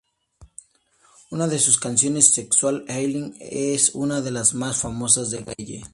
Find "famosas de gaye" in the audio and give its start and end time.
4.79-5.83